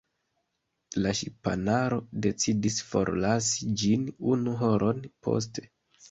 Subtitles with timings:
[1.01, 5.67] La ŝipanaro decidis forlasi ĝin unu horon poste.